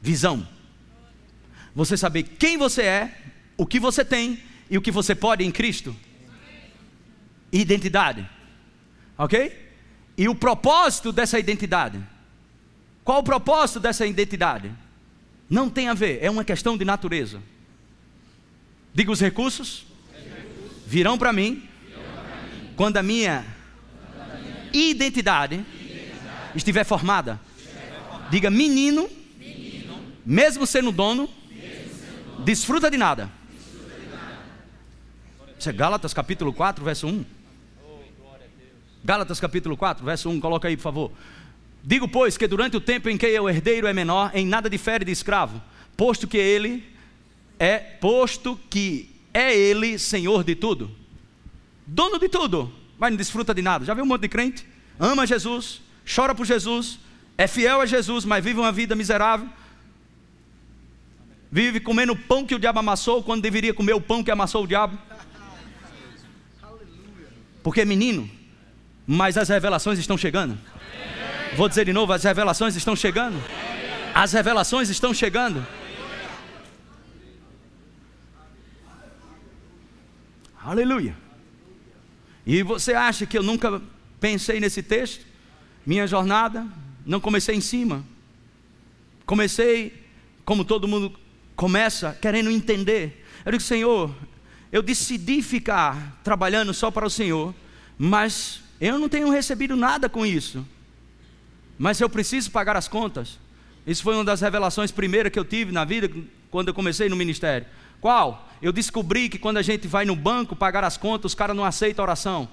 [0.00, 0.48] Visão.
[1.74, 3.18] Você saber quem você é,
[3.56, 5.94] o que você tem e o que você pode em Cristo
[7.52, 8.28] identidade.
[9.18, 9.70] Ok?
[10.16, 12.00] E o propósito dessa identidade.
[13.04, 14.72] Qual o propósito dessa identidade?
[15.48, 17.42] Não tem a ver, é uma questão de natureza.
[18.94, 19.84] Diga os recursos
[20.86, 21.66] virão para mim
[22.76, 23.46] quando a minha
[24.72, 25.64] identidade
[26.54, 27.40] estiver formada.
[28.30, 29.08] Diga menino,
[30.24, 31.28] mesmo sendo dono,
[32.44, 33.30] desfruta de nada.
[35.58, 37.24] Isso é Gálatas capítulo 4, verso 1.
[39.04, 41.12] Gálatas capítulo 4, verso 1, coloca aí, por favor.
[41.82, 45.04] Digo, pois, que durante o tempo em que o herdeiro é menor, em nada difere
[45.04, 45.60] de escravo,
[45.96, 46.84] posto que ele
[47.58, 50.90] é, posto que é ele senhor de tudo,
[51.84, 53.84] dono de tudo, mas não desfruta de nada.
[53.84, 54.64] Já viu um monte de crente?
[55.00, 55.82] Ama Jesus,
[56.14, 57.00] chora por Jesus,
[57.36, 59.48] é fiel a Jesus, mas vive uma vida miserável.
[61.50, 64.62] Vive comendo o pão que o diabo amassou, quando deveria comer o pão que amassou
[64.62, 64.96] o diabo.
[67.62, 68.30] Porque é menino,
[69.12, 70.58] mas as revelações estão chegando.
[71.54, 73.38] Vou dizer de novo: as revelações estão chegando.
[74.14, 75.66] As revelações estão chegando.
[80.64, 81.14] Aleluia.
[82.46, 83.82] E você acha que eu nunca
[84.18, 85.26] pensei nesse texto?
[85.84, 86.66] Minha jornada,
[87.04, 88.02] não comecei em cima.
[89.26, 90.06] Comecei,
[90.42, 91.12] como todo mundo
[91.54, 93.26] começa, querendo entender.
[93.44, 94.14] Eu digo, Senhor,
[94.72, 97.54] eu decidi ficar trabalhando só para o Senhor,
[97.98, 100.66] mas eu não tenho recebido nada com isso.
[101.78, 103.38] Mas eu preciso pagar as contas.
[103.86, 106.10] Isso foi uma das revelações primeiras que eu tive na vida
[106.50, 107.66] quando eu comecei no ministério.
[108.00, 108.48] Qual?
[108.60, 111.64] Eu descobri que quando a gente vai no banco pagar as contas, os caras não
[111.64, 112.48] aceitam oração.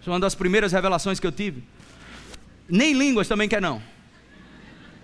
[0.00, 1.64] Isso é uma das primeiras revelações que eu tive.
[2.68, 3.82] Nem línguas também quer não.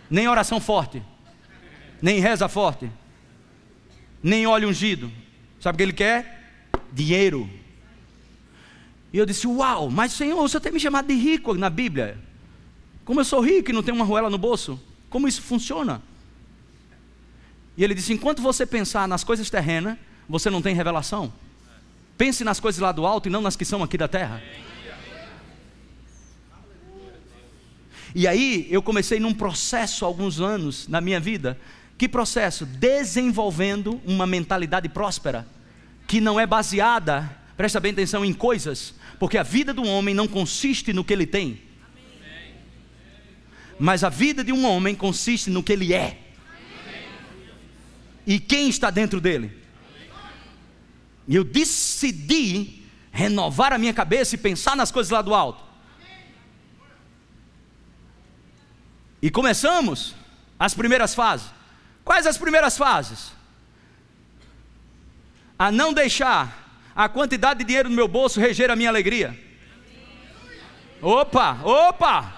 [0.09, 1.03] Nem oração forte.
[2.01, 2.89] Nem reza forte.
[4.23, 5.11] Nem óleo ungido.
[5.61, 6.71] Sabe o que ele quer?
[6.93, 7.51] Dinheiro.
[9.17, 12.19] E eu disse: Uau, mas Senhor, você tem me chamado de rico na Bíblia.
[13.03, 14.79] Como eu sou rico e não tenho uma roela no bolso?
[15.09, 16.03] Como isso funciona?
[17.79, 19.97] E ele disse: enquanto você pensar nas coisas terrenas,
[20.29, 21.33] você não tem revelação.
[22.19, 24.43] Pense nas coisas lá do alto e não nas que são aqui da terra.
[28.15, 31.59] E aí eu comecei num processo há alguns anos na minha vida.
[31.97, 32.67] Que processo?
[32.67, 35.47] Desenvolvendo uma mentalidade próspera,
[36.07, 40.29] que não é baseada, presta bem atenção, em coisas, porque a vida do homem não
[40.29, 41.63] consiste no que ele tem,
[43.79, 46.19] mas a vida de um homem consiste no que ele é
[48.27, 49.65] e quem está dentro dele.
[51.29, 55.65] E eu decidi renovar a minha cabeça e pensar nas coisas lá do alto.
[59.21, 60.15] E começamos
[60.59, 61.49] as primeiras fases.
[62.05, 63.33] Quais as primeiras fases?
[65.59, 66.66] A não deixar
[66.97, 69.39] a quantidade de dinheiro no meu bolso reger a minha alegria.
[71.03, 72.35] Opa, opa!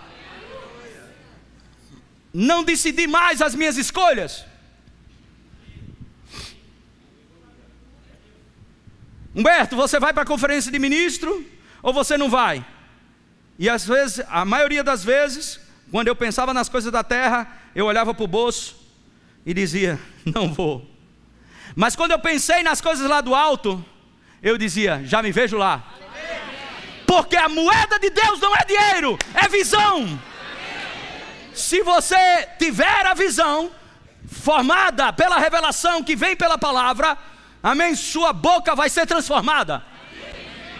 [2.35, 4.44] Não decidi mais as minhas escolhas.
[9.35, 11.47] Humberto, você vai para a conferência de ministro
[11.81, 12.66] ou você não vai?
[13.57, 15.61] E às vezes, a maioria das vezes,
[15.92, 18.77] quando eu pensava nas coisas da terra, eu olhava para o bolso
[19.47, 20.88] e dizia: Não vou.
[21.77, 23.85] Mas quando eu pensei nas coisas lá do alto,
[24.42, 25.83] eu dizia: Já me vejo lá.
[27.07, 30.20] Porque a moeda de Deus não é dinheiro, é visão.
[31.55, 33.70] Se você tiver a visão
[34.27, 37.16] formada pela revelação que vem pela palavra,
[37.62, 37.94] Amém?
[37.94, 39.85] Sua boca vai ser transformada.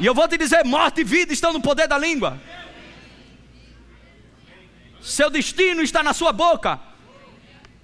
[0.01, 2.41] E eu vou te dizer: morte e vida estão no poder da língua.
[5.01, 6.79] Seu destino está na sua boca.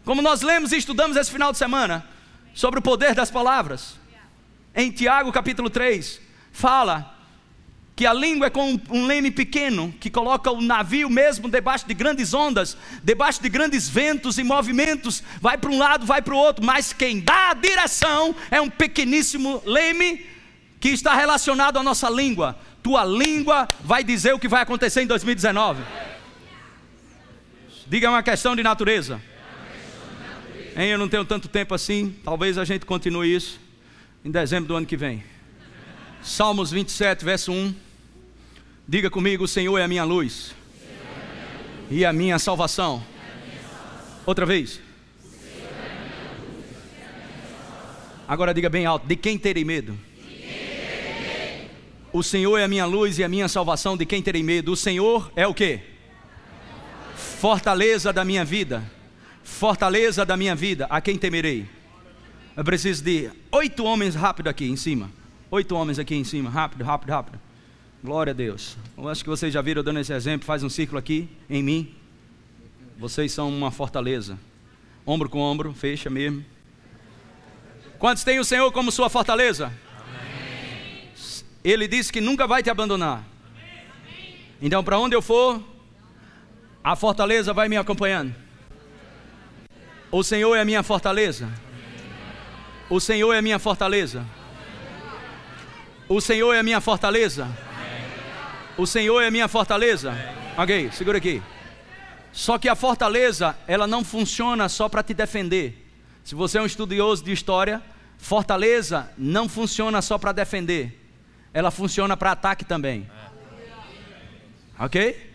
[0.04, 2.06] Como nós lemos e estudamos esse final de semana
[2.52, 3.98] sobre o poder das palavras.
[4.74, 7.14] Em Tiago capítulo 3, fala
[7.94, 11.94] que a língua é como um leme pequeno que coloca o navio mesmo debaixo de
[11.94, 16.36] grandes ondas, debaixo de grandes ventos e movimentos, vai para um lado, vai para o
[16.36, 20.26] outro, mas quem dá a direção é um pequeníssimo leme
[20.80, 22.58] que está relacionado à nossa língua.
[22.82, 25.84] Tua língua vai dizer o que vai acontecer em 2019.
[27.86, 29.22] Diga é uma questão de natureza.
[30.76, 33.63] Hein, eu não tenho tanto tempo assim, talvez a gente continue isso
[34.24, 35.22] em dezembro do ano que vem.
[36.22, 37.74] Salmos 27, verso 1.
[38.88, 40.54] Diga comigo: O Senhor é a minha luz,
[41.90, 43.04] e a minha salvação.
[44.24, 44.80] Outra vez.
[48.26, 49.98] Agora diga bem alto: De quem terei medo?
[52.10, 54.72] O Senhor é a minha luz e a minha salvação, de quem terei medo?
[54.72, 55.80] O Senhor é o que?
[57.14, 58.90] Fortaleza da minha vida.
[59.42, 61.66] Fortaleza da minha vida, a quem temerei?
[62.56, 65.10] Eu preciso de oito homens rápido aqui em cima.
[65.50, 67.40] Oito homens aqui em cima, rápido, rápido, rápido.
[68.02, 68.76] Glória a Deus.
[68.96, 70.46] Eu acho que vocês já viram dando esse exemplo.
[70.46, 71.92] Faz um círculo aqui em mim.
[72.96, 74.38] Vocês são uma fortaleza.
[75.04, 76.44] Ombro com ombro, fecha mesmo.
[77.98, 79.72] Quantos têm o Senhor como sua fortaleza?
[79.98, 81.10] Amém.
[81.64, 83.24] Ele disse que nunca vai te abandonar.
[84.62, 85.60] Então, para onde eu for,
[86.84, 88.32] a fortaleza vai me acompanhando.
[90.12, 91.48] O Senhor é a minha fortaleza.
[92.88, 94.24] O Senhor é minha fortaleza.
[96.08, 97.48] O Senhor é minha fortaleza.
[98.76, 100.12] O Senhor é minha fortaleza.
[100.56, 101.42] Ok, segura aqui.
[102.32, 105.88] Só que a fortaleza, ela não funciona só para te defender.
[106.22, 107.82] Se você é um estudioso de história,
[108.18, 111.00] fortaleza não funciona só para defender.
[111.52, 113.08] Ela funciona para ataque também.
[114.78, 115.32] Ok?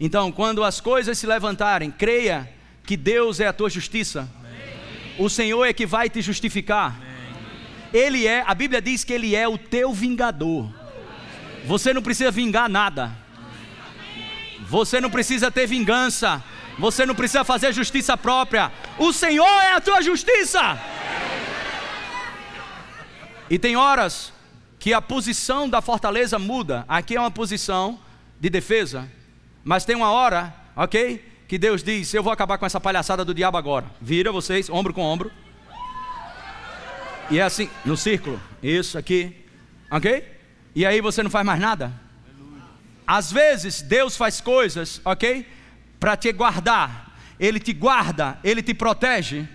[0.00, 2.50] Então, quando as coisas se levantarem, creia
[2.84, 4.28] que Deus é a tua justiça.
[5.18, 7.00] O Senhor é que vai te justificar.
[7.92, 10.72] Ele é, a Bíblia diz que Ele é o teu vingador.
[11.64, 13.16] Você não precisa vingar nada.
[14.68, 16.42] Você não precisa ter vingança.
[16.78, 18.72] Você não precisa fazer justiça própria.
[18.98, 20.78] O Senhor é a tua justiça.
[23.48, 24.32] E tem horas
[24.78, 26.84] que a posição da fortaleza muda.
[26.88, 28.00] Aqui é uma posição
[28.40, 29.08] de defesa.
[29.62, 31.24] Mas tem uma hora, ok?
[31.46, 33.86] Que Deus diz: Eu vou acabar com essa palhaçada do diabo agora.
[34.00, 35.30] Vira vocês, ombro com ombro.
[37.30, 38.40] E é assim, no círculo.
[38.62, 39.34] Isso aqui.
[39.90, 40.24] Ok?
[40.74, 41.92] E aí você não faz mais nada.
[43.06, 45.46] Às vezes Deus faz coisas, ok?
[46.00, 47.14] Para te guardar.
[47.38, 49.46] Ele te guarda, ele te protege.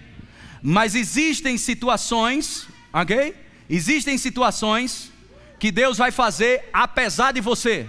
[0.61, 3.35] Mas existem situações, ok?
[3.69, 5.11] Existem situações
[5.57, 7.87] que Deus vai fazer apesar de você.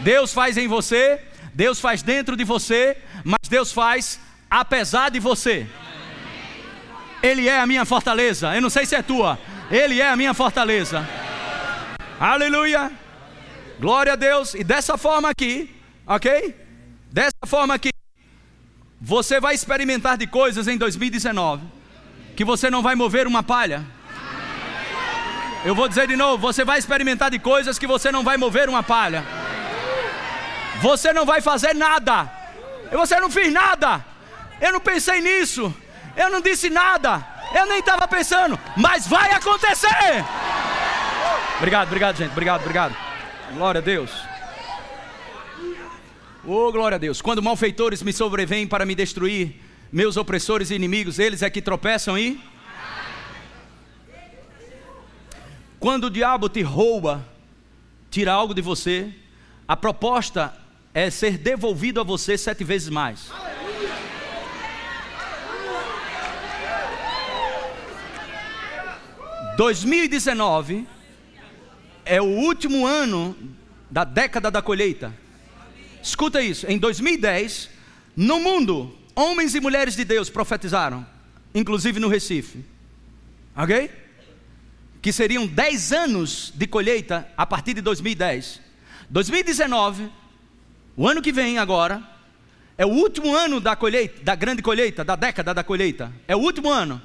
[0.00, 1.20] Deus faz em você,
[1.54, 4.20] Deus faz dentro de você, mas Deus faz
[4.50, 5.66] apesar de você.
[7.22, 8.54] Ele é a minha fortaleza.
[8.54, 9.38] Eu não sei se é tua.
[9.70, 11.06] Ele é a minha fortaleza.
[12.18, 12.92] Aleluia.
[13.80, 14.54] Glória a Deus.
[14.54, 15.74] E dessa forma aqui,
[16.06, 16.54] ok?
[17.10, 17.90] Dessa forma aqui,
[19.00, 21.78] você vai experimentar de coisas em 2019
[22.36, 23.84] que você não vai mover uma palha.
[25.64, 28.68] Eu vou dizer de novo: você vai experimentar de coisas que você não vai mover
[28.68, 29.24] uma palha.
[30.80, 32.30] Você não vai fazer nada.
[32.90, 34.04] Você não fez nada.
[34.60, 35.74] Eu não pensei nisso.
[36.16, 37.24] Eu não disse nada.
[37.54, 38.58] Eu nem estava pensando.
[38.76, 40.24] Mas vai acontecer.
[41.56, 42.30] Obrigado, obrigado, gente.
[42.30, 42.96] Obrigado, obrigado.
[43.54, 44.10] Glória a Deus.
[46.46, 47.20] Oh, glória a Deus.
[47.20, 49.60] Quando malfeitores me sobrevêm para me destruir,
[49.92, 52.40] meus opressores e inimigos, eles é que tropeçam e.
[55.78, 57.26] Quando o diabo te rouba,
[58.10, 59.12] tira algo de você,
[59.66, 60.54] a proposta
[60.94, 63.30] é ser devolvido a você sete vezes mais.
[69.58, 70.86] 2019
[72.04, 73.36] é o último ano
[73.90, 75.12] da década da colheita.
[76.00, 77.68] Escuta isso, em 2010,
[78.16, 81.04] no mundo, homens e mulheres de Deus profetizaram,
[81.52, 82.64] inclusive no Recife.
[83.56, 83.90] Ok?
[85.02, 88.60] Que seriam 10 anos de colheita a partir de 2010.
[89.10, 90.08] 2019
[90.98, 92.02] o ano que vem agora
[92.76, 96.12] é o último ano da colheita, da grande colheita, da década da colheita.
[96.26, 97.00] É o último ano.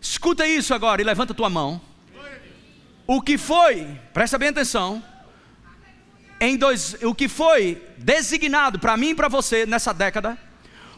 [0.00, 1.78] Escuta isso agora e levanta tua mão.
[3.06, 5.04] O que foi, presta bem atenção,
[6.40, 10.38] em dois, o que foi designado para mim e para você nessa década,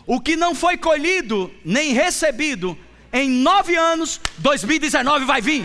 [0.07, 2.78] o que não foi colhido nem recebido
[3.12, 5.64] em nove anos, 2019 vai vir.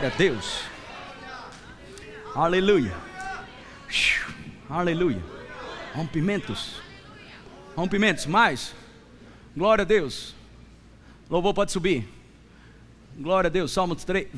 [0.00, 0.60] Glória a Deus.
[2.34, 2.94] Aleluia.
[4.70, 5.22] Aleluia.
[5.94, 6.76] Rompimentos.
[7.76, 8.24] Rompimentos.
[8.24, 8.74] Mais.
[9.54, 10.34] Glória a Deus.
[11.28, 12.08] Louvor pode subir.
[13.18, 13.72] Glória a Deus.
[13.72, 14.28] Salmo 3,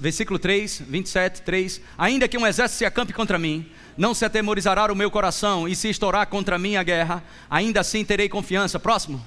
[0.00, 1.82] versículo 3, 27, 3.
[1.98, 5.76] Ainda que um exército se acampe contra mim, não se atemorizará o meu coração, e
[5.76, 8.80] se estourar contra mim a guerra, ainda assim terei confiança.
[8.80, 9.22] Próximo.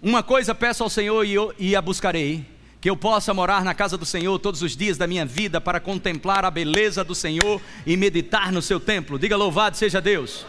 [0.00, 3.74] Uma coisa peço ao Senhor e, eu, e a buscarei que eu possa morar na
[3.74, 7.60] casa do Senhor todos os dias da minha vida para contemplar a beleza do Senhor
[7.86, 9.18] e meditar no seu templo.
[9.18, 10.44] Diga louvado seja Deus.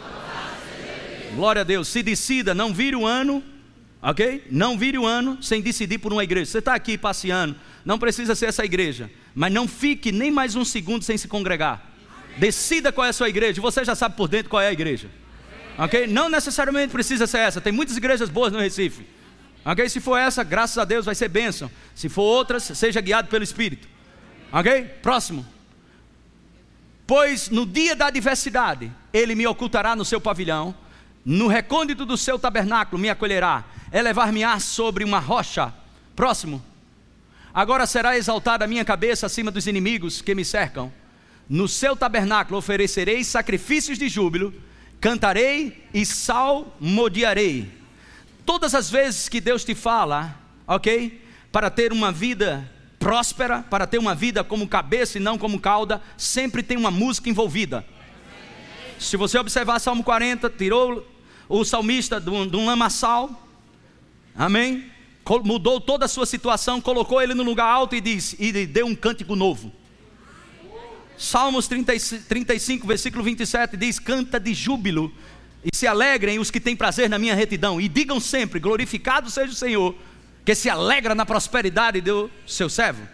[1.36, 1.88] Glória a Deus.
[1.88, 3.44] Se decida, não vire o ano,
[4.02, 4.46] ok?
[4.52, 6.52] Não vire o ano sem decidir por uma igreja.
[6.52, 7.56] Você está aqui passeando,
[7.86, 11.92] não precisa ser essa igreja, mas não fique nem mais um segundo sem se congregar.
[12.38, 13.62] Decida qual é a sua igreja.
[13.62, 15.10] Você já sabe por dentro qual é a igreja.
[15.78, 16.08] Ok?
[16.08, 17.62] Não necessariamente precisa ser essa.
[17.62, 19.06] Tem muitas igrejas boas no Recife.
[19.68, 19.90] Ok?
[19.90, 21.70] Se for essa, graças a Deus vai ser bênção.
[21.94, 23.86] Se for outras, seja guiado pelo Espírito.
[24.50, 24.86] Ok?
[25.02, 25.46] Próximo.
[27.06, 30.74] Pois no dia da adversidade, ele me ocultará no seu pavilhão,
[31.26, 35.74] no recôndito do seu tabernáculo me acolherá, elevar-me-á sobre uma rocha.
[36.16, 36.64] Próximo.
[37.54, 40.94] Agora será exaltada a minha cabeça acima dos inimigos que me cercam.
[41.50, 44.54] No seu tabernáculo oferecerei sacrifícios de júbilo,
[45.02, 47.77] cantarei e salmodiarei
[48.48, 51.22] todas as vezes que Deus te fala, ok?
[51.52, 56.02] Para ter uma vida próspera, para ter uma vida como cabeça e não como cauda,
[56.16, 57.86] sempre tem uma música envolvida.
[58.98, 61.06] Se você observar Salmo 40, tirou
[61.50, 63.46] o salmista de um, de um lamaçal,
[64.34, 64.92] amém?
[65.44, 68.96] Mudou toda a sua situação, colocou ele no lugar alto e disse, e deu um
[68.96, 69.74] cântico novo.
[71.18, 71.94] Salmos 30,
[72.30, 75.12] 35, versículo 27 diz: Canta de júbilo
[75.64, 79.52] e se alegrem os que têm prazer na minha retidão, e digam sempre: glorificado seja
[79.52, 79.96] o Senhor,
[80.46, 83.08] que se alegra na prosperidade do seu servo.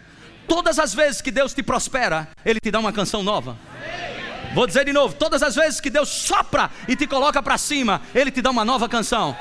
[0.48, 3.58] Todas as vezes que Deus te prospera, Ele te dá uma canção nova.
[4.54, 8.02] Vou dizer de novo: todas as vezes que Deus sopra e te coloca para cima,
[8.14, 9.36] Ele te dá uma nova canção.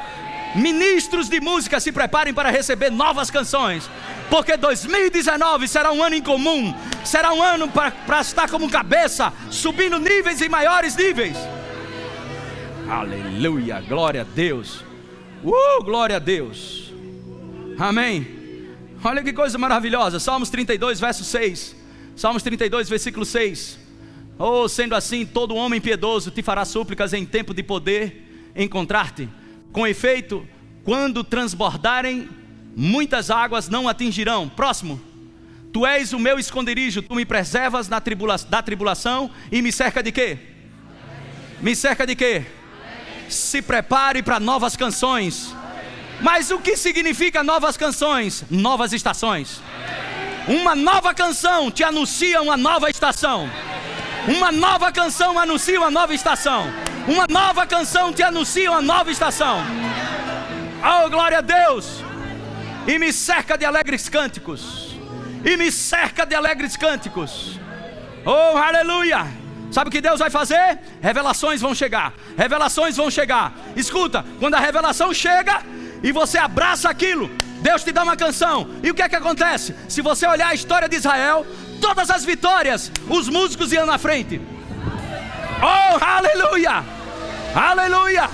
[0.55, 3.89] Ministros de música se preparem para receber novas canções,
[4.29, 6.75] porque 2019 será um ano incomum,
[7.05, 11.37] será um ano para estar como cabeça, subindo níveis e maiores níveis.
[12.93, 14.85] Aleluia, glória a Deus.
[15.43, 16.93] Uh, glória a Deus.
[17.79, 18.27] Amém.
[19.03, 20.21] Olha que coisa maravilhosa.
[20.21, 21.75] Salmos 32, verso 6.
[22.15, 23.79] Salmos 32, versículo 6.
[24.39, 29.27] Oh, sendo assim, todo homem piedoso te fará súplicas em tempo de poder encontrar-te.
[29.73, 30.47] Com efeito,
[30.85, 32.29] quando transbordarem,
[32.77, 34.51] muitas águas não atingirão.
[34.51, 35.01] Próximo.
[35.73, 40.03] Tu és o meu esconderijo, tu me preservas na tribula da tribulação e me cerca
[40.03, 40.39] de quê?
[41.63, 42.45] Me cerca de quê?
[43.33, 45.55] Se prepare para novas canções.
[46.21, 48.45] Mas o que significa novas canções?
[48.51, 49.61] Novas estações.
[50.47, 53.49] Uma nova canção te anuncia uma nova estação.
[54.29, 56.73] Uma nova canção anuncia uma nova estação.
[57.09, 59.59] Uma nova canção te anuncia uma nova estação.
[60.81, 62.05] Oh, glória a Deus!
[62.87, 64.97] E me cerca de alegres cânticos.
[65.45, 67.59] E me cerca de alegres cânticos.
[68.25, 69.42] Oh, aleluia!
[69.73, 70.79] Sabe o que Deus vai fazer?
[71.01, 72.13] Revelações vão chegar.
[72.37, 73.55] Revelações vão chegar.
[73.75, 75.63] Escuta, quando a revelação chega
[76.03, 77.31] e você abraça aquilo,
[77.63, 78.69] Deus te dá uma canção.
[78.83, 79.75] E o que é que acontece?
[79.89, 81.47] Se você olhar a história de Israel,
[81.81, 84.43] todas as vitórias, os músicos iam na frente.
[85.63, 86.85] Oh, aleluia!
[87.55, 88.29] Aleluia!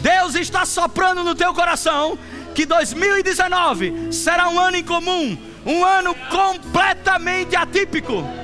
[0.00, 2.16] Deus está soprando no teu coração
[2.54, 5.36] que 2019 será um ano incomum,
[5.66, 8.43] um ano completamente atípico.